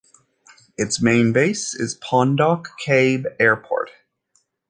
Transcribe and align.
Its 0.79 0.99
main 0.99 1.31
base 1.31 1.75
is 1.75 1.99
Pondok 1.99 2.69
Cabe 2.83 3.25
Airport. 3.39 3.91